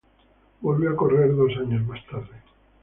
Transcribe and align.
Volvió 0.61 0.89
a 0.89 0.95
correr 0.95 1.35
dos 1.35 1.51
años 1.61 1.85
más 1.85 2.03
tarde. 2.07 2.41